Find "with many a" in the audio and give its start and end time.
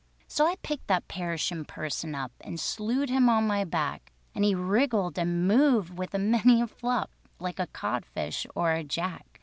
5.95-6.65